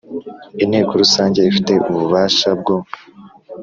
[0.63, 2.75] Inteko rusange ifite ububasha bwo